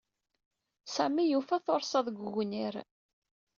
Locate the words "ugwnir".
2.27-2.75